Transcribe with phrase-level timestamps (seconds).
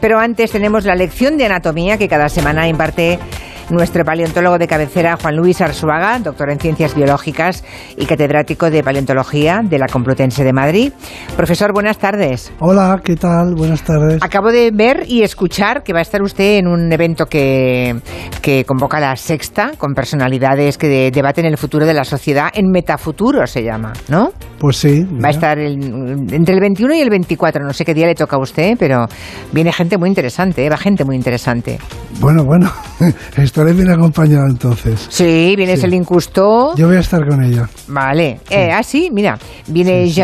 [0.00, 3.18] Pero antes tenemos la lección de anatomía que cada semana imparte
[3.70, 7.64] nuestro paleontólogo de cabecera, Juan Luis Arzuaga, doctor en ciencias biológicas
[7.96, 10.92] y catedrático de paleontología de la Complutense de Madrid.
[11.36, 12.52] Profesor, buenas tardes.
[12.60, 13.54] Hola, ¿qué tal?
[13.56, 14.22] Buenas tardes.
[14.22, 17.96] Acabo de ver y escuchar que va a estar usted en un evento que,
[18.40, 23.46] que convoca la Sexta con personalidades que debaten el futuro de la sociedad en Metafuturo,
[23.46, 24.30] se llama, ¿no?
[24.58, 25.04] Pues sí.
[25.04, 28.36] Va a estar entre el 21 y el 24, no sé qué día le toca
[28.36, 29.06] a usted, pero
[29.52, 30.70] viene gente muy interesante, ¿eh?
[30.70, 31.78] va gente muy interesante.
[32.20, 32.72] Bueno, bueno,
[33.56, 35.06] estaré bien acompañado entonces.
[35.08, 36.00] Sí, viene sí.
[36.04, 36.76] Custó.
[36.76, 37.66] Yo voy a estar con ella.
[37.88, 38.40] Vale.
[38.50, 39.38] Eh, ah, sí, mira,
[39.68, 40.22] viene sí,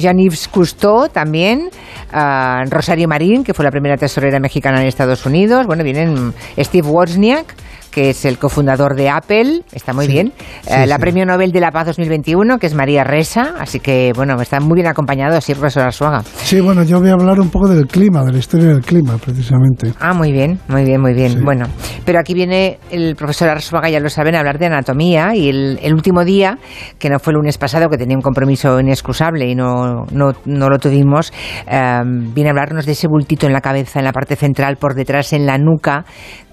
[0.00, 1.70] Janives Custó también,
[2.12, 6.88] uh, Rosario Marín, que fue la primera tesorera mexicana en Estados Unidos, bueno, vienen Steve
[6.88, 7.54] Wozniak,
[7.92, 10.32] que es el cofundador de Apple, está muy sí, bien.
[10.62, 11.00] Sí, eh, la sí.
[11.00, 14.76] Premio Nobel de la Paz 2021, que es María Ressa, así que, bueno, está muy
[14.76, 16.22] bien acompañado así, profesor Arzuaga.
[16.42, 19.18] Sí, bueno, yo voy a hablar un poco del clima, de la historia del clima,
[19.18, 19.92] precisamente.
[20.00, 21.44] Ah, muy bien, muy bien, muy bien.
[21.44, 21.66] Bueno,
[22.04, 25.78] pero aquí viene el profesor Arzuaga, ya lo saben, a hablar de anatomía y el,
[25.82, 26.58] el, último día,
[26.98, 30.68] que no fue el lunes pasado, que tenía un compromiso inexcusable y no, no, no
[30.70, 31.32] lo tuvimos,
[31.66, 34.94] eh, viene a hablarnos de ese bultito en la cabeza, en la parte central, por
[34.94, 36.04] detrás, en la nuca,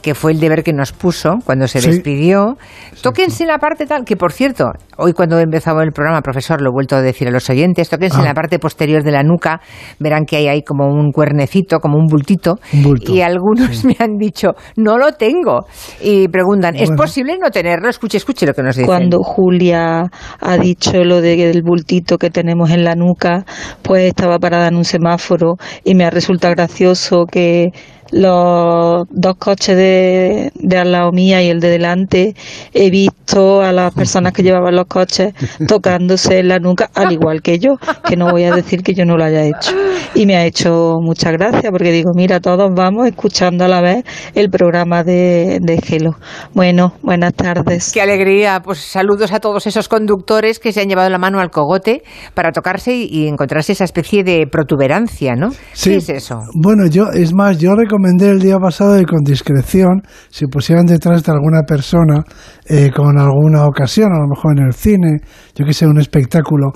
[0.02, 1.90] que fue el deber que nos puso cuando se sí.
[1.90, 2.58] despidió.
[3.02, 6.62] Tóquense en la parte tal, que por cierto, hoy cuando he empezado el programa, profesor,
[6.62, 8.22] lo he vuelto a decir a los oyentes, tóquense ah.
[8.22, 9.62] en la parte posterior de la nuca,
[10.00, 13.14] verán que hay ahí como un cuernecito, como un bultito, un bulto.
[13.14, 13.88] y algunos sí.
[13.90, 15.66] me han dicho, no lo tengo,
[16.02, 16.84] y preguntan, bueno.
[16.84, 17.90] ¿es posible no tenerlo?
[17.90, 18.88] Escuche, escuche lo que nos dicen.
[18.88, 20.04] Cuando Julia
[20.40, 23.46] ha dicho lo del bultito que tenemos en la nuca,
[23.82, 27.68] pues estaba parada en un semáforo y me ha resultado gracioso que
[28.12, 32.36] los dos coches de, de al lado mía y el de delante,
[32.74, 35.34] he visto a las personas que llevaban los coches
[35.68, 37.76] tocándose en la nuca, al igual que yo,
[38.08, 39.74] que no voy a decir que yo no lo haya hecho.
[40.16, 44.04] Y me ha hecho mucha gracia, porque digo, mira, todos vamos escuchando a la vez
[44.34, 46.18] el programa de, de Gelo.
[46.54, 47.92] Bueno, buenas tardes.
[47.94, 48.62] Qué alegría.
[48.64, 52.04] Pues saludos a todos esos conductores que se han llevado la mano al cogote
[52.34, 55.52] para tocarse y, encontrarse esa especie de protuberancia, ¿no?
[55.74, 55.92] Sí.
[55.92, 56.40] ¿Qué es eso?
[56.56, 61.24] Bueno, yo, es más, yo recomendé el día pasado y con discreción se pusieran detrás
[61.24, 62.24] de alguna persona
[62.66, 65.18] eh, con alguna ocasión, a lo mejor en el cine,
[65.56, 66.72] yo que sé, un espectáculo,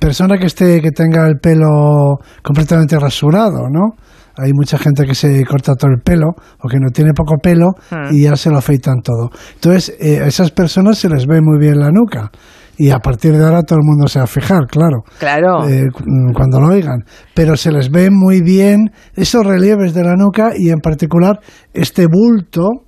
[0.00, 3.92] persona que esté, que tenga el pelo completamente rasurado, ¿no?
[4.36, 6.30] Hay mucha gente que se corta todo el pelo
[6.60, 7.68] o que no tiene poco pelo
[8.10, 9.30] y ya se lo afeitan todo.
[9.54, 12.32] Entonces, eh, a esas personas se les ve muy bien la nuca
[12.76, 15.04] y a partir de ahora todo el mundo se va a fijar, claro.
[15.18, 15.68] Claro.
[15.68, 15.88] Eh,
[16.34, 17.04] cuando lo oigan.
[17.34, 21.40] Pero se les ve muy bien esos relieves de la nuca y en particular
[21.72, 22.84] este bulto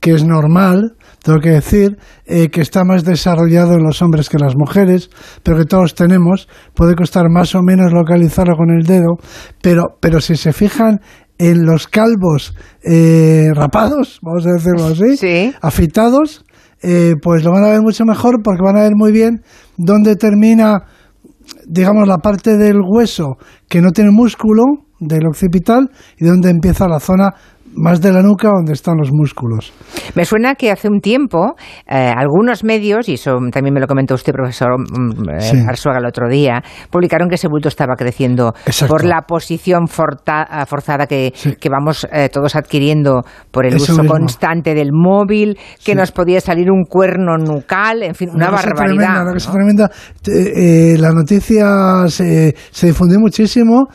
[0.00, 0.92] que es normal,
[1.22, 5.10] tengo que decir, eh, que está más desarrollado en los hombres que en las mujeres,
[5.42, 6.48] pero que todos tenemos.
[6.74, 9.16] Puede costar más o menos localizarlo con el dedo,
[9.62, 11.00] pero, pero si se fijan
[11.38, 15.54] en los calvos eh, rapados, vamos a decirlo así, sí.
[15.60, 16.45] afeitados,
[16.82, 19.42] eh, pues lo van a ver mucho mejor porque van a ver muy bien
[19.76, 20.84] dónde termina,
[21.66, 23.36] digamos, la parte del hueso
[23.68, 24.62] que no tiene músculo
[25.00, 27.34] del occipital y dónde empieza la zona
[27.76, 29.72] más de la nuca donde están los músculos.
[30.14, 31.54] Me suena que hace un tiempo
[31.86, 35.58] eh, algunos medios, y eso también me lo comentó usted, profesor eh, sí.
[35.66, 38.92] Arzuaga, el otro día, publicaron que ese bulto estaba creciendo Exacto.
[38.92, 41.54] por la posición forta, forzada que, sí.
[41.56, 44.16] que vamos eh, todos adquiriendo por el eso uso mismo.
[44.18, 45.94] constante del móvil, que sí.
[45.94, 49.24] nos podía salir un cuerno nucal, en fin, una, una barbaridad.
[49.24, 49.52] Tremenda, ¿no?
[49.52, 49.90] tremenda.
[50.26, 53.88] Eh, la noticia se, se difundió muchísimo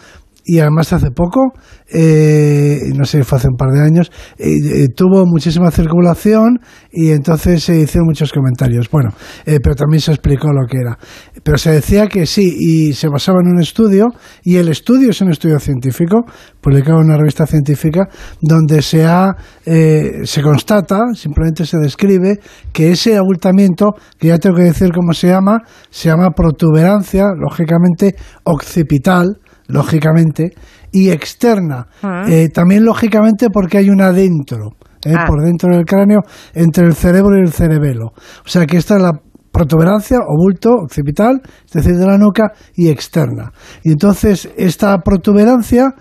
[0.43, 1.53] y además hace poco,
[1.93, 6.59] eh, no sé, fue hace un par de años, eh, eh, tuvo muchísima circulación
[6.91, 8.89] y entonces se hicieron muchos comentarios.
[8.89, 9.09] Bueno,
[9.45, 10.97] eh, pero también se explicó lo que era.
[11.43, 14.07] Pero se decía que sí, y se basaba en un estudio,
[14.43, 16.21] y el estudio es un estudio científico,
[16.59, 18.07] publicado en una revista científica,
[18.41, 19.31] donde se, ha,
[19.65, 22.39] eh, se constata, simplemente se describe,
[22.71, 25.59] que ese abultamiento, que ya tengo que decir cómo se llama,
[25.89, 29.37] se llama protuberancia, lógicamente occipital,
[29.71, 30.53] lógicamente,
[30.91, 31.87] y externa.
[32.03, 32.31] Uh-huh.
[32.31, 34.75] Eh, también, lógicamente, porque hay una dentro,
[35.05, 35.25] eh, ah.
[35.27, 36.21] por dentro del cráneo,
[36.53, 38.13] entre el cerebro y el cerebelo.
[38.45, 39.13] O sea que esta es la
[39.51, 43.51] protuberancia o bulto occipital, es decir, de la nuca, y externa.
[43.83, 45.93] Y entonces, esta protuberancia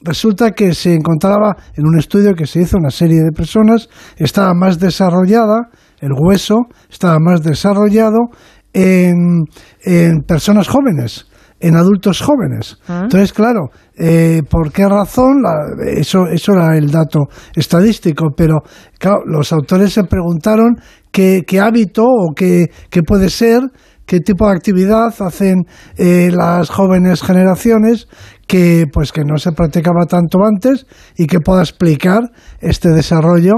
[0.00, 4.54] resulta que se encontraba en un estudio que se hizo una serie de personas, estaba
[4.54, 5.70] más desarrollada,
[6.00, 8.28] el hueso estaba más desarrollado
[8.72, 9.44] en,
[9.82, 11.26] en personas jóvenes
[11.60, 12.78] en adultos jóvenes.
[12.88, 13.02] ¿Ah?
[13.04, 15.42] Entonces, claro, eh, ¿por qué razón?
[15.42, 15.54] La,
[15.86, 17.20] eso, eso era el dato
[17.54, 18.62] estadístico, pero
[18.98, 20.76] claro, los autores se preguntaron
[21.10, 23.62] qué, qué hábito o qué, qué puede ser
[24.08, 25.66] qué tipo de actividad hacen
[25.96, 28.08] eh, las jóvenes generaciones
[28.46, 32.22] que pues que no se practicaba tanto antes y que pueda explicar
[32.60, 33.52] este desarrollo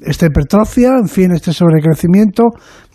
[0.00, 2.44] esta hipertrofia, en fin, este sobrecrecimiento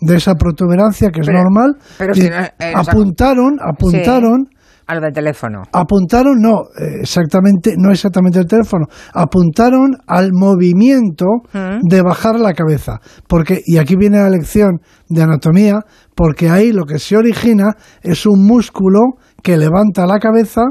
[0.00, 1.76] de esa protuberancia que es normal.
[1.98, 4.46] Pero si no, eh, apuntaron, apuntaron,
[4.86, 5.62] A lo del teléfono.
[5.72, 11.88] apuntaron, no, eh, exactamente, no exactamente el teléfono, apuntaron al movimiento Mm.
[11.88, 12.98] de bajar la cabeza,
[13.28, 15.80] porque y aquí viene la lección de anatomía,
[16.14, 19.00] porque ahí lo que se origina es un músculo
[19.42, 20.62] que levanta la cabeza,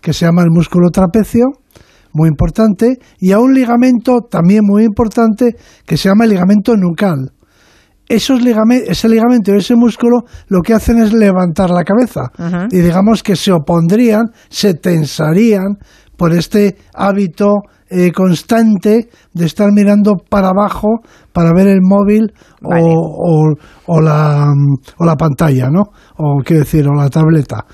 [0.00, 1.44] que se llama el músculo trapecio,
[2.12, 5.56] muy importante, y a un ligamento también muy importante
[5.86, 7.32] que se llama el ligamento nucal.
[8.08, 10.18] Esos ligame- ese ligamento y ese músculo
[10.48, 12.30] lo que hacen es levantar la cabeza
[12.70, 15.76] y digamos que se opondrían, se tensarían
[16.16, 17.46] por este hábito
[17.88, 20.88] eh, constante de estar mirando para abajo
[21.32, 22.32] para ver el móvil
[22.62, 22.82] o- Vale.
[22.84, 23.52] o,
[23.86, 24.46] o la,
[24.98, 25.82] o la pantalla, ¿no?
[26.18, 27.64] O quiero decir, o la tableta.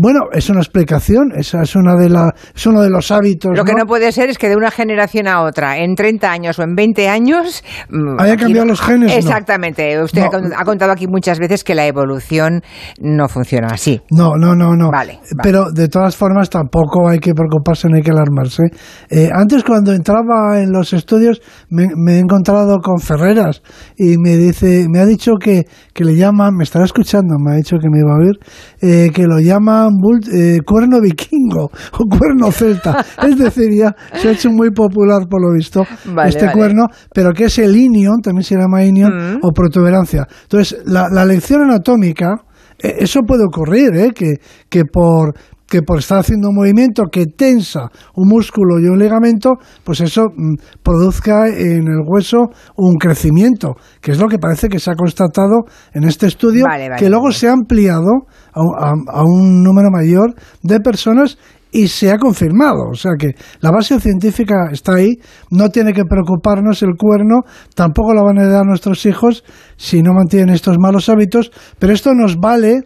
[0.00, 3.50] Bueno, es una explicación, esa es una de la, es uno de los hábitos.
[3.56, 6.56] Lo que no puede ser es que de una generación a otra, en 30 años
[6.60, 7.64] o en 20 años...
[7.90, 9.12] mm, Haya cambiado no- los genes.
[9.16, 10.00] Exactamente.
[10.00, 10.26] Usted No.
[10.28, 12.62] ha con- ha contado aquí muchas veces que la evolución
[13.00, 14.00] no funciona así.
[14.12, 14.90] No, no, no, no.
[14.92, 15.40] Vale, vale.
[15.42, 18.62] Pero de todas formas tampoco hay que preocuparse, no hay que alarmarse.
[19.10, 23.62] Eh, antes cuando entraba en los estudios me, me he encontrado con Ferreras
[23.96, 25.64] y me dice, me ha dicho que,
[25.98, 28.36] que le llaman, me estará escuchando, me ha dicho que me iba a oír,
[28.80, 29.94] eh, que lo llaman
[30.32, 33.04] eh, cuerno vikingo o cuerno celta.
[33.26, 35.82] es decir, ya se ha hecho muy popular por lo visto
[36.14, 36.56] Vale, este vale.
[36.56, 39.38] cuerno, pero que es el inion, también se llama inion, Mm.
[39.42, 40.24] o protuberancia.
[40.42, 42.36] Entonces, la, la lección anatómica,
[42.80, 44.12] eh, eso puede ocurrir, ¿eh?
[44.14, 44.34] que,
[44.68, 45.34] que por
[45.68, 49.54] que por estar haciendo un movimiento que tensa un músculo y un ligamento,
[49.84, 54.78] pues eso mm, produzca en el hueso un crecimiento, que es lo que parece que
[54.78, 57.34] se ha constatado en este estudio, Vale, vale, que luego vale.
[57.36, 58.10] se ha ampliado
[58.52, 61.36] a, un- a- a un número mayor de personas
[61.70, 62.88] y se ha confirmado.
[62.90, 65.18] O sea que la base científica está ahí,
[65.50, 67.40] no tiene que preocuparnos el cuerno,
[67.74, 69.44] tampoco lo van a heredar nuestros hijos
[69.76, 72.84] si no mantienen estos malos hábitos, pero esto nos vale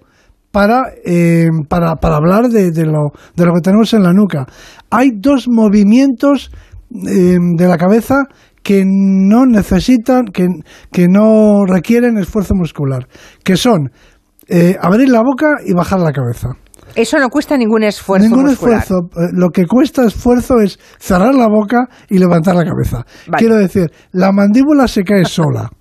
[0.53, 4.47] para, eh, para, para hablar de, de lo, de lo que tenemos en la nuca.
[4.91, 6.53] Hay dos movimientos
[7.09, 8.25] eh, de la cabeza
[8.63, 10.47] que no necesitan, que,
[10.93, 13.09] que no requieren esfuerzo muscular,
[13.43, 13.91] que son
[14.47, 16.51] eh, abrir la boca y bajar la cabeza.
[16.95, 18.81] Eso no cuesta ningún esfuerzo Ningún muscular.
[18.83, 19.09] esfuerzo.
[19.17, 23.05] Eh, Lo que cuesta esfuerzo es cerrar la boca y levantar la cabeza.
[23.27, 23.39] Vale.
[23.39, 25.71] Quiero decir, la mandíbula se cae sola.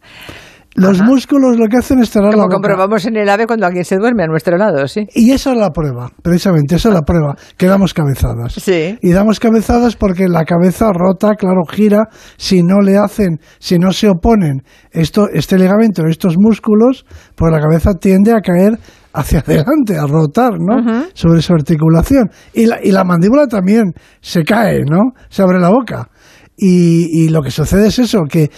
[0.81, 2.55] Los músculos lo que hacen es cerrar Como la boca.
[2.55, 5.07] comprobamos en el ave cuando alguien se duerme a nuestro lado, sí.
[5.13, 8.53] Y esa es la prueba, precisamente, esa es la prueba, que damos cabezadas.
[8.53, 8.97] Sí.
[9.01, 12.05] Y damos cabezadas porque la cabeza rota, claro, gira,
[12.37, 17.05] si no le hacen, si no se oponen esto, este ligamento, estos músculos,
[17.35, 18.77] pues la cabeza tiende a caer
[19.13, 21.05] hacia adelante, a rotar, ¿no?
[21.13, 22.29] Sobre su articulación.
[22.53, 25.11] Y la, y la mandíbula también se cae, ¿no?
[25.29, 26.09] Se abre la boca.
[26.57, 28.51] Y, y lo que sucede es eso, que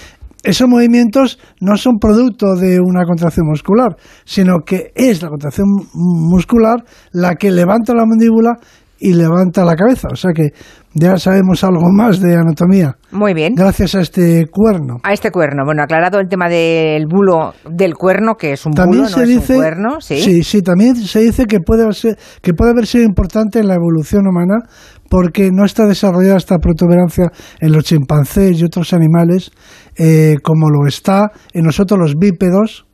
[0.43, 3.95] esos movimientos no son producto de una contracción muscular,
[4.25, 8.57] sino que es la contracción muscular la que levanta la mandíbula
[8.99, 10.07] y levanta la cabeza.
[10.11, 10.49] O sea que
[10.93, 13.55] ya sabemos algo más de anatomía Muy bien.
[13.55, 14.97] gracias a este cuerno.
[15.03, 15.63] A este cuerno.
[15.65, 19.27] Bueno, aclarado el tema del bulo del cuerno, que es un También bulo, se no
[19.27, 20.21] dice, es un cuerno, ¿sí?
[20.21, 23.75] sí, sí, también se dice que puede ser, que puede haber sido importante en la
[23.75, 24.59] evolución humana
[25.09, 27.27] porque no está desarrollada esta protuberancia
[27.59, 29.51] en los chimpancés y otros animales
[29.97, 32.85] eh, como lo está en nosotros los bípedos.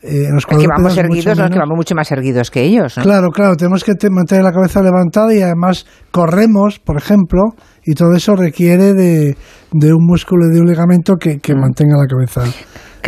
[0.00, 3.02] eh, en los Es que vamos erguidos, que vamos mucho más erguidos que ellos, ¿no?
[3.02, 7.40] Claro, claro, tenemos que te- mantener la cabeza levantada y además corremos, por ejemplo,
[7.84, 9.36] y todo eso requiere de,
[9.72, 12.42] de un músculo y de un ligamento que, que mantenga la cabeza.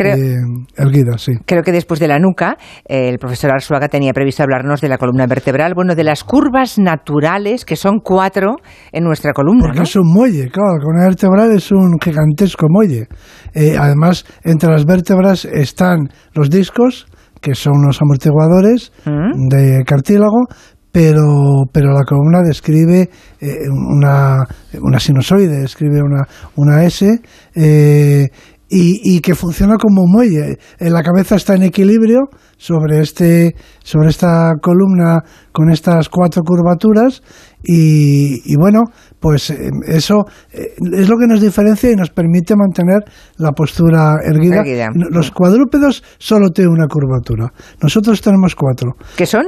[0.01, 0.37] Creo- eh,
[0.77, 1.33] erguida, sí.
[1.45, 4.97] Creo que después de la nuca, eh, el profesor Arzuaga tenía previsto hablarnos de la
[4.97, 8.55] columna vertebral, bueno, de las curvas naturales, que son cuatro
[8.91, 9.83] en nuestra columna, Porque ¿no?
[9.83, 13.07] es un muelle, claro, la columna vertebral es un gigantesco muelle.
[13.53, 17.07] Eh, además, entre las vértebras están los discos,
[17.41, 19.47] que son los amortiguadores Mm.
[19.49, 20.45] de cartílago,
[20.91, 24.43] pero, pero la columna describe eh, una,
[24.81, 27.07] una sinusoide, describe una, una S,
[27.55, 28.27] eh,
[28.71, 30.57] y, y que funciona como un muelle.
[30.79, 35.19] La cabeza está en equilibrio sobre, este, sobre esta columna
[35.51, 37.21] con estas cuatro curvaturas
[37.61, 38.83] y, y bueno,
[39.19, 43.03] pues eh, eso eh, es lo que nos diferencia y nos permite mantener
[43.37, 44.59] la postura erguida.
[44.59, 44.89] Erguida.
[44.93, 47.51] Los cuadrúpedos solo tienen una curvatura,
[47.81, 48.93] nosotros tenemos cuatro.
[49.17, 49.45] ¿Qué son?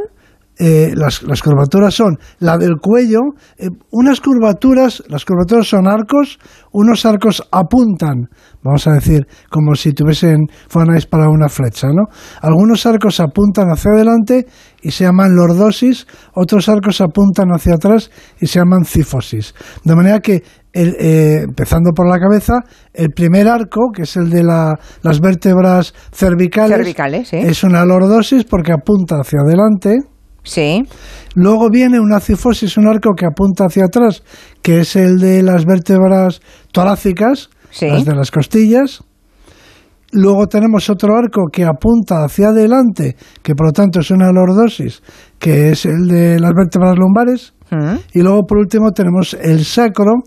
[0.59, 3.19] Eh, las, las, curvaturas son la del cuello,
[3.57, 6.37] eh, unas curvaturas, las curvaturas son arcos,
[6.71, 8.29] unos arcos apuntan,
[8.61, 12.03] vamos a decir, como si tuviesen, fueran a disparar una flecha, ¿no?
[12.41, 14.45] Algunos arcos apuntan hacia adelante
[14.83, 16.05] y se llaman lordosis,
[16.35, 19.55] otros arcos apuntan hacia atrás y se llaman cifosis.
[19.83, 20.43] De manera que,
[20.73, 22.59] eh, empezando por la cabeza,
[22.93, 26.77] el primer arco, que es el de las vértebras cervicales,
[27.33, 29.97] es una lordosis porque apunta hacia adelante,
[30.43, 30.83] Sí.
[31.35, 34.23] Luego viene una cifosis, un arco que apunta hacia atrás,
[34.61, 37.49] que es el de las vértebras torácicas,
[37.81, 39.03] las de las costillas.
[40.11, 45.01] Luego tenemos otro arco que apunta hacia adelante, que por lo tanto es una lordosis,
[45.39, 47.53] que es el de las vértebras lumbares.
[47.71, 47.95] Mm.
[48.13, 50.21] Y luego por último tenemos el sacro,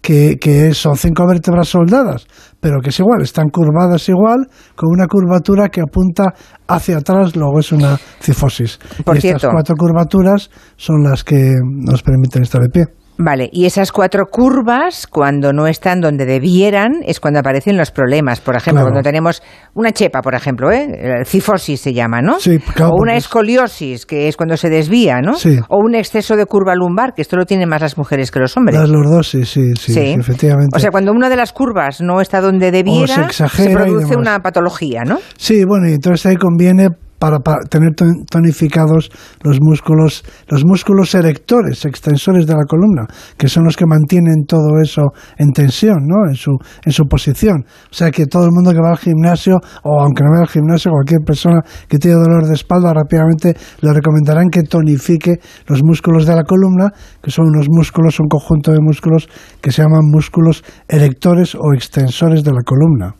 [0.00, 2.26] que, son cinco vértebras soldadas,
[2.60, 6.34] pero que es igual, están curvadas igual, con una curvatura que apunta
[6.66, 8.78] hacia atrás, luego es una cifosis.
[9.04, 12.97] Por y estas cuatro curvaturas son las que nos permiten estar de pie.
[13.20, 18.40] Vale, y esas cuatro curvas, cuando no están donde debieran, es cuando aparecen los problemas.
[18.40, 19.42] Por ejemplo, cuando tenemos
[19.74, 21.24] una chepa, por ejemplo, ¿eh?
[21.26, 22.38] cifosis se llama, ¿no?
[22.38, 25.34] Sí, o una escoliosis, que es cuando se desvía, ¿no?
[25.34, 25.58] Sí.
[25.68, 28.56] O un exceso de curva lumbar, que esto lo tienen más las mujeres que los
[28.56, 28.78] hombres.
[28.78, 30.76] Las lordosis, sí, sí, sí, efectivamente.
[30.76, 34.38] O sea, cuando una de las curvas no está donde debiera, se, se produce una
[34.38, 35.18] patología, ¿no?
[35.36, 37.94] Sí, bueno, y entonces ahí conviene para, tener
[38.30, 39.10] tonificados
[39.42, 43.06] los músculos, los músculos erectores, extensores de la columna,
[43.36, 45.02] que son los que mantienen todo eso
[45.36, 46.28] en tensión, ¿no?
[46.28, 47.64] En su, en su posición.
[47.90, 50.48] O sea que todo el mundo que va al gimnasio, o aunque no vaya al
[50.48, 56.26] gimnasio, cualquier persona que tiene dolor de espalda, rápidamente le recomendarán que tonifique los músculos
[56.26, 56.90] de la columna,
[57.22, 59.28] que son unos músculos, un conjunto de músculos
[59.60, 63.14] que se llaman músculos erectores o extensores de la columna.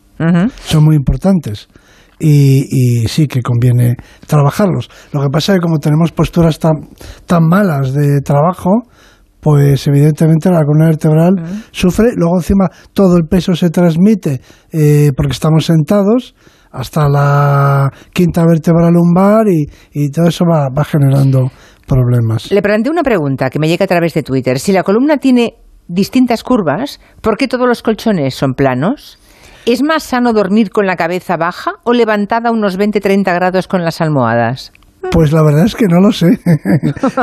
[0.65, 1.69] Son muy importantes
[2.19, 3.95] y, sí que conviene
[4.27, 4.89] trabajarlos.
[5.13, 6.73] Lo que pasa es que como tenemos posturas tan,
[7.25, 8.71] tan malas de trabajo,
[9.39, 11.33] pues evidentemente la columna vertebral
[11.71, 16.35] sufre, luego encima todo el peso se transmite eh, porque estamos sentados
[16.71, 21.49] hasta la quinta vértebra lumbar y, y todo eso va, va generando
[21.87, 22.51] problemas.
[22.51, 24.59] Le planteé una pregunta que me llega a través de Twitter.
[24.59, 25.55] Si la columna tiene
[25.87, 29.17] distintas curvas, ¿por qué todos los colchones son planos?
[29.65, 33.83] ¿Es más sano dormir con la cabeza baja o levantada a unos 20-30 grados con
[33.83, 34.71] las almohadas?
[35.11, 36.27] Pues la verdad es que no lo sé.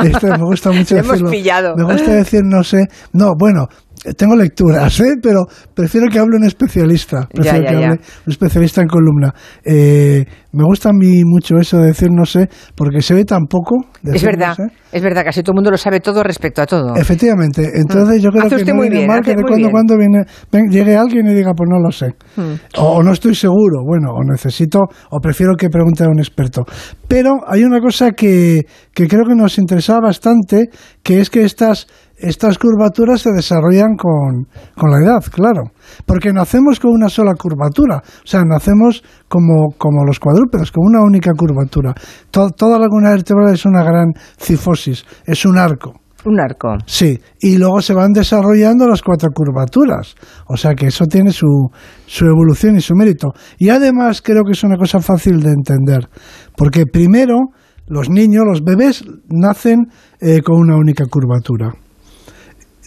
[0.03, 1.29] Esto me gusta mucho decirlo.
[1.75, 2.87] Me gusta decir no sé.
[3.13, 3.67] No, bueno,
[4.15, 5.15] tengo lecturas, ¿eh?
[5.21, 7.27] pero prefiero que hable un especialista.
[7.33, 9.33] Prefiero que hable un especialista en columna.
[9.63, 13.45] Eh, me gusta a mí mucho eso de decir no sé, porque se ve tan
[13.45, 13.75] poco.
[14.03, 14.55] Es verdad,
[14.91, 16.95] es verdad, casi todo el mundo lo sabe todo respecto a todo.
[16.95, 20.23] Efectivamente, entonces yo creo que no viene mal que de cuando cuando viene,
[20.69, 22.15] llegue alguien y diga, pues no lo sé.
[22.35, 22.55] Hmm.
[22.79, 24.79] O, no estoy seguro, bueno, o necesito,
[25.11, 26.63] o prefiero que pregunte a un experto.
[27.07, 30.69] Pero hay una cosa que, que creo que nos interesa bastante,
[31.03, 31.87] que es que estas
[32.17, 34.47] estas curvaturas se desarrollan con,
[34.89, 35.71] la edad, claro.
[36.05, 37.97] Porque nacemos con una sola curvatura.
[37.97, 41.93] O sea, nacemos como, como los cuadrúpedos, con una única curvatura.
[42.31, 45.93] toda la columna vertebral es una gran cifosis, es un arco.
[46.25, 46.75] Un arco.
[46.87, 50.15] Sí, y luego se van desarrollando las cuatro curvaturas.
[50.47, 51.69] O sea que eso tiene su,
[52.07, 53.29] su evolución y su mérito.
[53.59, 56.09] Y además creo que es una cosa fácil de entender.
[56.57, 57.49] Porque primero,
[57.85, 59.85] los niños, los bebés, nacen
[60.19, 61.73] eh, con una única curvatura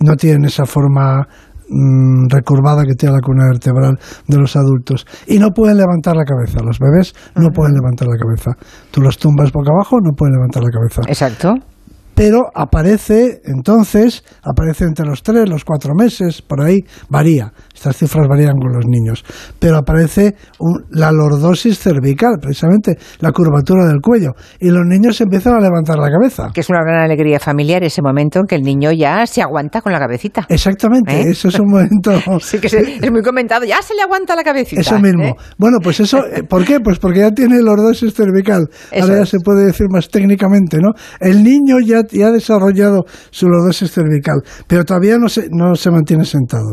[0.01, 1.27] no tienen esa forma
[1.69, 6.25] mm, recurvada que tiene la columna vertebral de los adultos y no pueden levantar la
[6.25, 6.63] cabeza.
[6.65, 8.53] Los bebés no pueden levantar la cabeza.
[8.91, 11.03] Tú los tumbas boca abajo, no pueden levantar la cabeza.
[11.07, 11.55] Exacto
[12.21, 18.29] pero aparece entonces, aparece entre los tres, los cuatro meses, por ahí, varía, estas cifras
[18.29, 19.25] varían con los niños,
[19.59, 20.35] pero aparece
[20.91, 26.11] la lordosis cervical, precisamente la curvatura del cuello, y los niños empiezan a levantar la
[26.11, 26.51] cabeza.
[26.53, 29.81] Que es una gran alegría familiar ese momento en que el niño ya se aguanta
[29.81, 30.45] con la cabecita.
[30.51, 31.31] Exactamente, ¿Eh?
[31.31, 32.21] eso es un momento...
[32.43, 34.83] sí, que es muy comentado, ya se le aguanta la cabecita.
[34.83, 35.25] Eso mismo.
[35.25, 35.35] ¿eh?
[35.57, 36.81] Bueno, pues eso, eh, ¿por qué?
[36.81, 38.69] Pues porque ya tiene lordosis cervical,
[39.01, 40.91] ahora ya se puede decir más técnicamente, ¿no?
[41.19, 45.91] El niño ya y ha desarrollado su lordosis cervical, pero todavía no se, no se
[45.91, 46.73] mantiene sentado.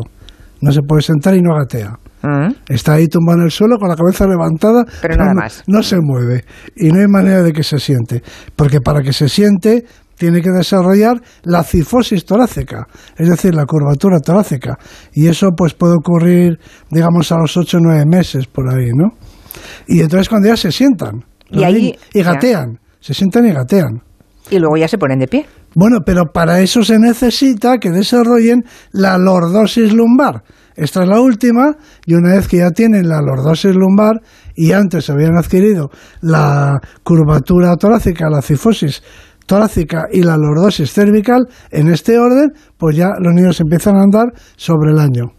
[0.61, 1.93] No se puede sentar y no gatea.
[2.23, 2.49] Ah.
[2.67, 5.63] Está ahí tumbado en el suelo con la cabeza levantada, pero, nada más.
[5.67, 8.23] no se mueve y no hay manera de que se siente,
[8.55, 9.85] porque para que se siente
[10.17, 14.77] tiene que desarrollar la cifosis torácica, es decir, la curvatura torácica.
[15.13, 16.57] Y eso pues puede ocurrir,
[16.89, 19.09] digamos, a los 8 o 9 meses por ahí, ¿no?
[19.87, 24.01] Y entonces cuando ya se sientan y, ahí, y gatean, se sientan y gatean.
[24.49, 25.45] Y luego ya se ponen de pie.
[25.75, 30.43] Bueno, pero para eso se necesita que desarrollen la lordosis lumbar.
[30.75, 31.75] Esta es la última,
[32.05, 34.21] y una vez que ya tienen la lordosis lumbar
[34.55, 35.89] y antes habían adquirido
[36.21, 39.01] la curvatura torácica, la cifosis
[39.47, 44.33] torácica y la lordosis cervical, en este orden, pues ya los niños empiezan a andar
[44.55, 45.31] sobre el año.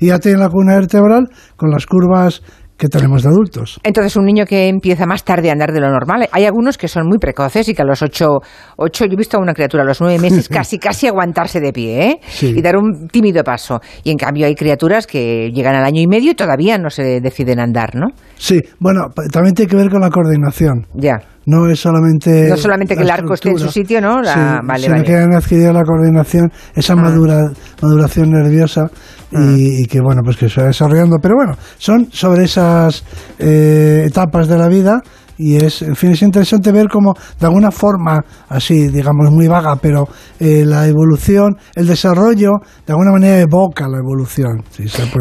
[0.00, 2.42] Y ya tienen la columna vertebral con las curvas
[2.80, 3.78] que tenemos de adultos.
[3.84, 6.88] Entonces, un niño que empieza más tarde a andar de lo normal, hay algunos que
[6.88, 8.40] son muy precoces y que a los ocho,
[8.76, 11.72] ocho yo he visto a una criatura a los nueve meses casi, casi aguantarse de
[11.74, 12.20] pie ¿eh?
[12.40, 13.80] y dar un tímido paso.
[14.02, 17.20] Y en cambio hay criaturas que llegan al año y medio y todavía no se
[17.20, 18.08] deciden andar, ¿no?
[18.36, 20.86] Sí, bueno, también tiene que ver con la coordinación.
[20.94, 24.60] Ya no es solamente no solamente que el arco esté en su sitio no la,
[24.62, 26.96] vale, sino que han adquirido la coordinación esa ah.
[26.96, 27.50] madura,
[27.82, 28.88] maduración nerviosa
[29.32, 33.04] y, que bueno pues que se va desarrollando pero bueno son sobre esas
[33.38, 35.02] eh, etapas de la vida
[35.40, 38.20] y es, en fin, es interesante ver cómo de alguna forma,
[38.50, 40.06] así digamos muy vaga, pero
[40.38, 44.62] eh, la evolución, el desarrollo, de alguna manera evoca la evolución.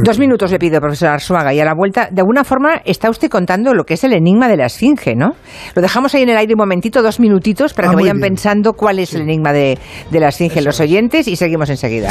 [0.04, 3.30] Dos minutos le pido, profesor Arzuaga, y a la vuelta, de alguna forma está usted
[3.30, 5.36] contando lo que es el enigma de la esfinge, ¿no?
[5.74, 8.74] Lo dejamos ahí en el aire un momentito, dos minutitos, para ah, que vayan pensando
[8.74, 9.80] cuál es el enigma de,
[10.12, 12.10] la esfinge los oyentes y seguimos enseguida.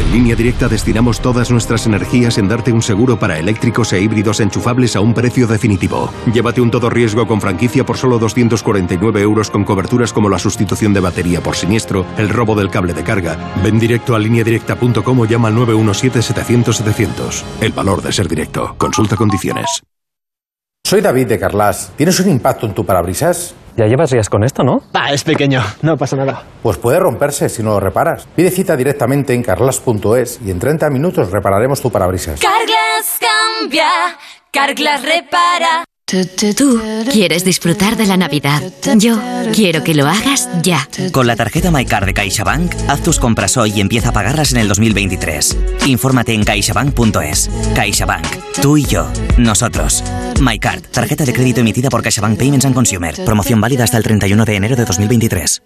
[0.00, 4.40] En línea directa destinamos todas nuestras energías en darte un seguro para eléctricos e híbridos
[4.40, 6.10] enchufables a un precio definitivo.
[6.32, 10.94] Llévate un todo riesgo con franquicia por solo 249 euros con coberturas como la sustitución
[10.94, 13.52] de batería por siniestro, el robo del cable de carga.
[13.62, 17.42] Ven directo a lineadirecta.com o llama al 917-700-700.
[17.60, 18.74] El valor de ser directo.
[18.78, 19.82] Consulta condiciones.
[20.82, 21.92] Soy David de Carlas.
[21.96, 23.54] ¿Tienes un impacto en tu parabrisas?
[23.76, 24.82] Ya llevas días con esto, ¿no?
[24.92, 26.42] Ah, es pequeño, no pasa nada.
[26.62, 28.26] Pues puede romperse si no lo reparas.
[28.36, 32.40] Pide cita directamente en carlas.es y en 30 minutos repararemos tu parabrisas.
[32.40, 33.88] Carglass cambia,
[34.50, 35.84] Carglass repara.
[36.56, 36.80] Tú
[37.12, 38.60] quieres disfrutar de la Navidad.
[38.96, 39.16] Yo
[39.54, 40.88] quiero que lo hagas ya.
[41.12, 44.58] Con la tarjeta MyCard de CaixaBank, haz tus compras hoy y empieza a pagarlas en
[44.58, 45.56] el 2023.
[45.86, 47.48] Infórmate en caixabank.es.
[47.76, 48.26] CaixaBank.
[48.60, 49.06] Tú y yo.
[49.38, 50.02] Nosotros.
[50.40, 50.82] MyCard.
[50.90, 53.14] Tarjeta de crédito emitida por CaixaBank Payments and Consumer.
[53.24, 55.62] Promoción válida hasta el 31 de enero de 2023.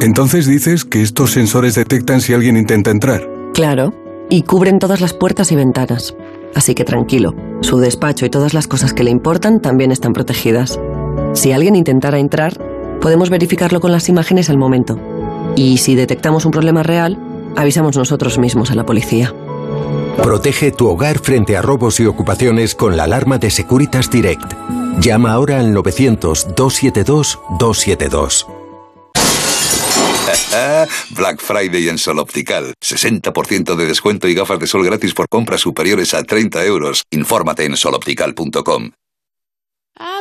[0.00, 3.28] Entonces dices que estos sensores detectan si alguien intenta entrar.
[3.52, 3.94] Claro.
[4.30, 6.14] Y cubren todas las puertas y ventanas.
[6.54, 10.80] Así que tranquilo, su despacho y todas las cosas que le importan también están protegidas.
[11.32, 12.58] Si alguien intentara entrar,
[13.00, 14.98] podemos verificarlo con las imágenes al momento.
[15.56, 17.18] Y si detectamos un problema real,
[17.56, 19.34] avisamos nosotros mismos a la policía.
[20.22, 24.52] Protege tu hogar frente a robos y ocupaciones con la alarma de Securitas Direct.
[25.00, 28.61] Llama ahora al 900-272-272.
[31.10, 32.74] Black Friday en Sol Optical.
[32.82, 37.02] 60% de descuento y gafas de sol gratis por compras superiores a 30 euros.
[37.10, 38.90] Infórmate en soloptical.com.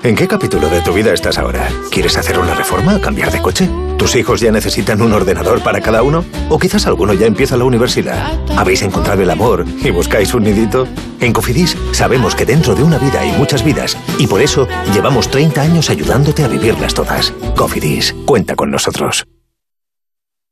[0.03, 1.69] ¿En qué capítulo de tu vida estás ahora?
[1.91, 3.69] ¿Quieres hacer una reforma o cambiar de coche?
[3.97, 6.25] ¿Tus hijos ya necesitan un ordenador para cada uno?
[6.49, 8.37] ¿O quizás alguno ya empieza la universidad?
[8.57, 10.87] ¿Habéis encontrado el amor y buscáis un nidito?
[11.19, 15.29] En Cofidis sabemos que dentro de una vida hay muchas vidas y por eso llevamos
[15.31, 17.31] 30 años ayudándote a vivirlas todas.
[17.55, 19.25] Cofidis, cuenta con nosotros.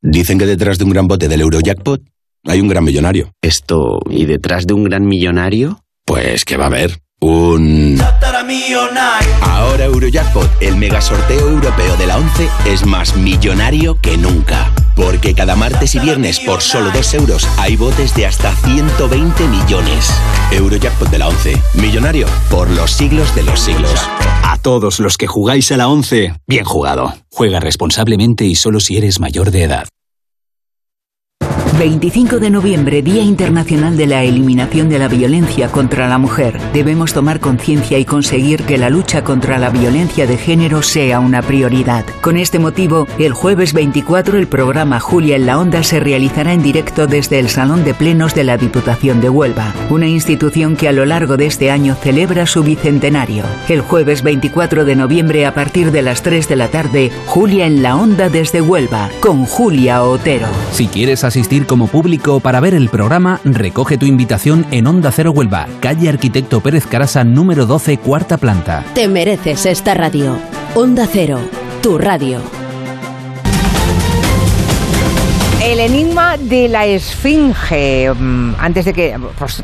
[0.01, 2.01] Dicen que detrás de un gran bote del Eurojackpot
[2.45, 3.33] hay un gran millonario.
[3.41, 5.83] Esto, ¿y detrás de un gran millonario?
[6.05, 7.99] Pues que va a haber un...
[9.41, 14.71] Ahora Eurojackpot, el mega sorteo europeo de la 11, es más millonario que nunca.
[14.99, 20.13] Porque cada martes y viernes por solo 2 euros hay botes de hasta 120 millones.
[20.51, 23.93] Eurojackpot de la 11, millonario por los siglos de los siglos.
[24.43, 27.13] A todos los que jugáis a la 11, bien jugado.
[27.31, 29.87] Juega responsablemente y solo si eres mayor de edad.
[31.79, 36.59] 25 de noviembre, Día Internacional de la Eliminación de la Violencia contra la Mujer.
[36.73, 41.41] Debemos tomar conciencia y conseguir que la lucha contra la violencia de género sea una
[41.41, 42.03] prioridad.
[42.19, 46.61] Con este motivo, el jueves 24 el programa Julia en la Onda se realizará en
[46.61, 50.91] directo desde el Salón de Plenos de la Diputación de Huelva, una institución que a
[50.91, 53.45] lo largo de este año celebra su bicentenario.
[53.69, 57.81] El jueves 24 de noviembre a partir de las 3 de la tarde, Julia en
[57.81, 60.47] la Onda desde Huelva, con Julia Otero.
[60.73, 65.31] Si quieres asistir como público para ver el programa, recoge tu invitación en Onda Cero
[65.31, 68.83] Huelva, calle Arquitecto Pérez Carasa, número 12, cuarta planta.
[68.95, 70.35] Te mereces esta radio.
[70.73, 71.39] Onda Cero,
[71.83, 72.58] tu radio.
[75.61, 78.09] El enigma de la esfinge.
[78.13, 79.15] Mm, antes de que,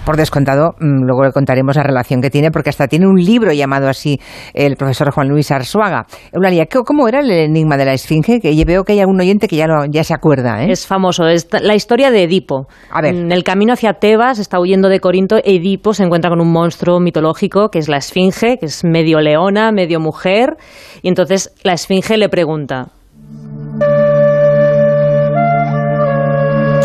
[0.04, 3.54] por, descontado, mm, luego le contaremos la relación que tiene, porque hasta tiene un libro
[3.54, 4.20] llamado así
[4.54, 6.06] el profesor Juan Luis Arzuaga.
[6.34, 8.42] Eulalia, ¿cómo era el enigma de la esfinge?
[8.42, 10.66] Que veo que hay algún oyente que ya, ya se acuerda.
[10.66, 10.72] ¿eh?
[10.72, 11.28] Es famoso.
[11.28, 12.68] Es la historia de Edipo.
[12.92, 13.16] A ver.
[13.16, 17.00] En el camino hacia Tebas, está huyendo de Corinto, Edipo se encuentra con un monstruo
[17.00, 20.58] mitológico que es la esfinge, que es medio leona, medio mujer.
[21.02, 22.95] Y entonces la esfinge le pregunta.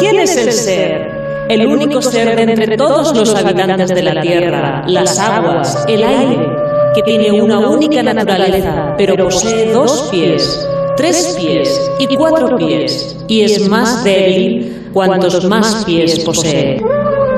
[0.01, 4.85] ¿Quién es el ser el único ser de entre todos los habitantes de la tierra,
[4.87, 6.49] las aguas, el aire,
[6.95, 13.43] que tiene una única naturaleza, pero posee dos pies, tres pies y cuatro pies, y
[13.43, 16.81] es más débil cuantos más pies posee.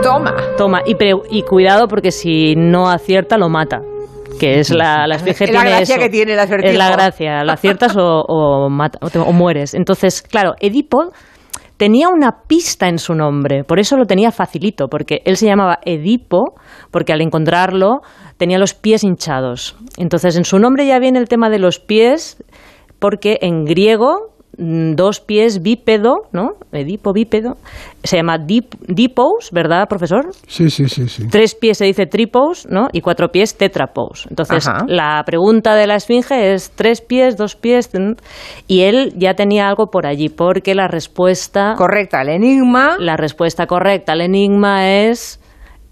[0.03, 0.35] Toma.
[0.59, 3.83] Toma, y, pre- y cuidado porque si no acierta lo mata.
[4.41, 5.99] Que es la, la la tiene gracia eso.
[6.03, 6.73] que tiene acertijo.
[6.73, 9.75] Es la gracia, lo aciertas o, o mata- o te- o mueres.
[9.75, 11.13] Entonces, claro, Edipo
[11.77, 15.79] tenía una pista en su nombre, por eso lo tenía facilito, porque él se llamaba
[15.85, 16.55] Edipo,
[16.91, 18.01] porque al encontrarlo
[18.37, 19.77] tenía los pies hinchados.
[19.97, 22.43] Entonces, en su nombre ya viene el tema de los pies,
[22.99, 26.51] porque en griego dos pies bípedo, ¿no?
[26.73, 27.57] Edipo bípedo,
[28.05, 30.31] se llama dip- dipous, ¿verdad, profesor?
[30.47, 31.27] Sí, sí, sí, sí.
[31.31, 32.89] Tres pies se dice tripous, ¿no?
[32.93, 34.27] Y cuatro pies tetrapous.
[34.29, 34.85] Entonces, Ajá.
[34.87, 37.91] la pregunta de la esfinge es tres pies, dos pies,
[38.69, 43.67] y él ya tenía algo por allí, porque la respuesta correcta al enigma, la respuesta
[43.67, 45.41] correcta al enigma es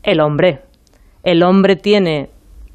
[0.02, 0.60] el hombre.
[1.22, 2.30] El hombre tiene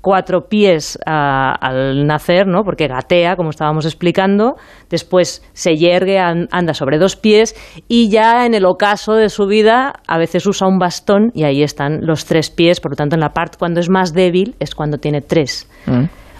[0.05, 2.63] cuatro pies ah, al nacer, ¿no?
[2.63, 4.53] Porque gatea, como estábamos explicando,
[4.87, 7.55] después se yergue, an- anda sobre dos pies
[7.87, 11.63] y ya en el ocaso de su vida a veces usa un bastón y ahí
[11.63, 14.75] están los tres pies, por lo tanto en la parte cuando es más débil es
[14.75, 15.67] cuando tiene tres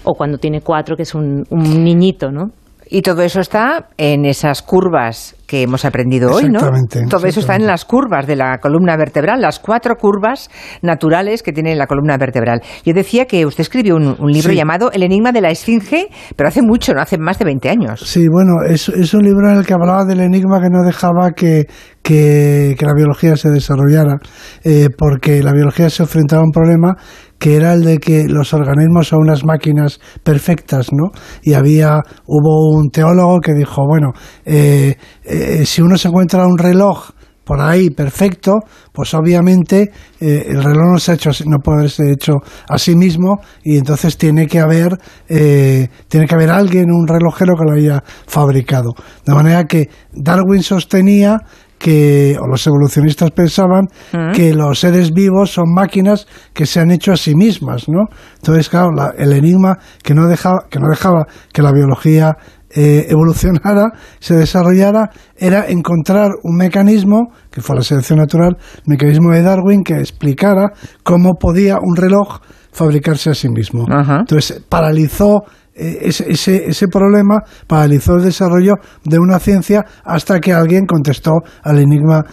[0.04, 2.52] o cuando tiene cuatro, que es un, un niñito, ¿no?
[2.88, 6.58] Y todo eso está en esas curvas que hemos aprendido hoy, ¿no?
[6.58, 10.50] Exactamente, Todo eso está en las curvas de la columna vertebral, las cuatro curvas
[10.82, 12.62] naturales que tiene la columna vertebral.
[12.84, 14.56] Yo decía que usted escribió un, un libro Sí.
[14.56, 18.00] llamado El enigma de la esfinge, pero hace mucho, no hace más de 20 años.
[18.04, 21.30] Sí, bueno, es, es un libro en el que hablaba del enigma que no dejaba
[21.30, 21.66] que,
[22.02, 24.16] que, que la biología se desarrollara,
[24.64, 26.94] eh, porque la biología se enfrentaba a un problema
[27.38, 31.10] que era el de que los organismos son unas máquinas perfectas, ¿no?
[31.42, 34.12] Y había, hubo un teólogo que dijo, bueno,
[34.44, 37.10] eh, eh, si uno se encuentra un reloj
[37.46, 38.58] por ahí perfecto,
[38.92, 42.96] pues obviamente eh, el reloj no se ha hecho, no puede ser hecho a sí
[42.96, 47.76] mismo y entonces tiene que haber eh, tiene que haber alguien, un relojero que lo
[47.76, 48.90] haya fabricado.
[49.24, 51.38] De manera que Darwin sostenía
[51.78, 53.86] que, o los evolucionistas pensaban
[54.32, 58.06] que los seres vivos son máquinas que se han hecho a sí mismas, ¿no?
[58.36, 62.36] Entonces, claro, la- el enigma que no dejaba, que no dejaba que la biología
[62.78, 69.30] eh, evolucionara, se desarrollara, era encontrar un mecanismo, que fue la selección natural, el mecanismo
[69.32, 72.40] de Darwin, que explicara cómo podía un reloj
[72.72, 73.86] fabricarse a sí mismo.
[74.20, 75.44] Entonces, paralizó
[75.76, 81.78] ese, ese, ese problema, paralizó el desarrollo de una ciencia hasta que alguien contestó al
[81.78, 82.24] enigma,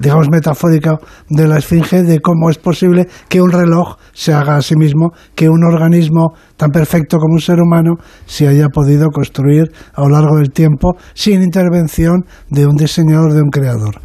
[0.00, 4.62] digamos, metafórico de la esfinge de cómo es posible que un reloj se haga a
[4.62, 7.94] sí mismo, que un organismo tan perfecto como un ser humano
[8.26, 13.42] se haya podido construir a lo largo del tiempo sin intervención de un diseñador, de
[13.42, 14.00] un creador.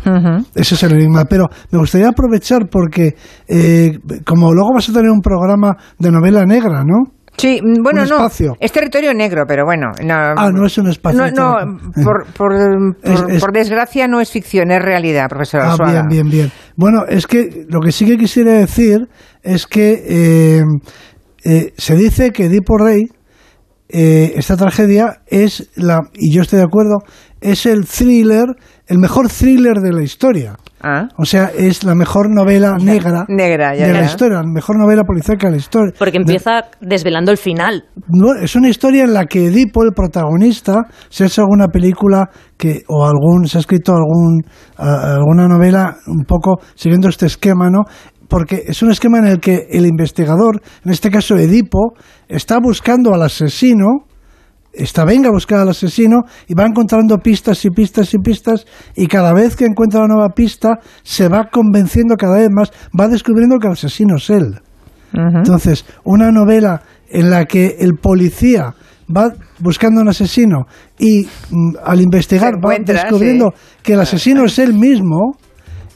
[0.56, 1.26] Ese es el enigma.
[1.26, 3.16] Pero me gustaría aprovechar porque,
[3.48, 7.19] eh, como luego vas a tener un programa de novela negra, ¿no?
[7.40, 8.16] Sí, mm, bueno, no.
[8.16, 8.56] espacio.
[8.60, 9.88] Es territorio negro, pero bueno.
[10.04, 11.20] No, Ah, no es un espacio.
[11.20, 12.54] No, no, por, por,
[13.02, 16.52] Es- por- es- por desgracia no es ficción, es realidad, profesor Ah, bien, bien, bien.
[16.76, 19.08] Bueno, es que lo que sí que quisiera decir
[19.42, 20.64] es que eh,
[21.46, 23.06] eh, se dice que Edipo Rey,
[23.90, 27.00] eh, esta tragedia es la, y yo estoy de acuerdo,
[27.42, 28.46] es el thriller,
[28.88, 30.56] el mejor thriller de la historia.
[31.18, 35.04] O sea, es la mejor novela negra, Negra, ya, de la historia, la mejor novela
[35.04, 35.94] policíaca de la historia.
[35.98, 37.86] Porque empieza desvelando el final.
[38.08, 42.30] No, es una historia en la que Edipo, el protagonista, se ha hecho alguna película
[42.58, 44.44] que o algún se ha escrito algún
[44.78, 47.84] alguna novela un poco siguiendo este esquema, ¿no?
[48.28, 51.94] Porque es un esquema en el que el investigador, en este caso Edipo,
[52.28, 54.06] está buscando al asesino,
[54.74, 59.08] está venga a buscar al asesino y va encontrando pistas y pistas y pistas y
[59.08, 63.58] cada vez que encuentra una nueva pista se va convenciendo cada vez más, va descubriendo
[63.60, 64.60] que el asesino es él.
[65.12, 68.76] Entonces, una novela en la que el policía
[69.10, 70.68] va buscando un asesino
[71.00, 73.78] y mm, al investigar va descubriendo sí.
[73.82, 75.38] que el asesino es él mismo,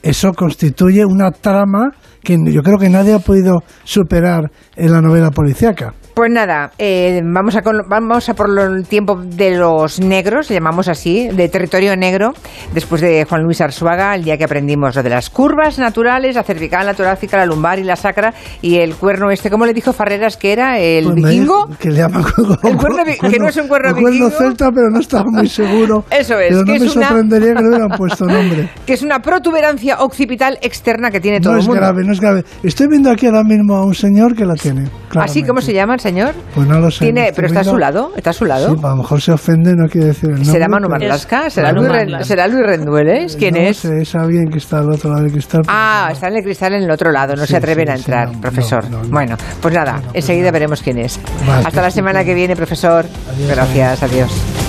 [0.01, 1.91] eso constituye una trama
[2.23, 5.93] que yo creo que nadie ha podido superar en la novela policíaca.
[6.15, 10.87] Pues nada, eh, vamos, a con- vamos a por el tiempo de los negros, llamamos
[10.87, 12.33] así, de territorio negro,
[12.71, 16.43] después de Juan Luis Arzuaga, el día que aprendimos lo de las curvas naturales, la
[16.43, 18.31] cervical, la torácica, la lumbar y la sacra,
[18.61, 20.77] y el cuerno este, ¿cómo le dijo Farreras que era?
[20.79, 21.65] ¿El Pues me vikingo?
[21.65, 22.23] dijo Que le llaman
[22.63, 24.29] El cuerno vi- que no es un cuerno el cuerno vikingo.
[24.29, 26.05] celta, pero no estaba muy seguro.
[26.11, 28.69] Eso es, Pero no que me es una- sorprendería que le hubieran puesto nombre.
[28.85, 31.81] Que es una protuberancia occipital externa que tiene todo No el es mundo.
[31.81, 32.43] grave, no es grave.
[32.61, 34.89] Estoy viendo aquí ahora mismo a un señor que la tiene.
[35.15, 36.33] ¿Así cómo se llama el señor?
[36.55, 37.05] Pues no lo sé.
[37.05, 38.73] Tiene, no pero está a su lado, está a su lado.
[38.73, 40.51] Sí, a lo mejor se ofende, no quiere decir el nombre.
[40.51, 41.49] ¿Será Manu Marlasca?
[41.49, 42.25] ¿Será, Manu Luis Ren- Marlasca.
[42.25, 43.35] ¿Será Luis Rendueles?
[43.35, 43.77] ¿Quién no es?
[43.77, 45.61] sé, es alguien que está al otro lado del cristal.
[45.67, 47.95] Ah, está en el cristal en el otro lado, no Sí, se atreven sí, a
[47.95, 48.83] entrar, no, profesor.
[48.89, 49.09] no, no, no.
[49.09, 51.19] Bueno, pues nada, enseguida veremos quién es.
[51.45, 53.05] Vale, Hasta la semana que viene, profesor.
[53.47, 54.62] Gracias, adiós.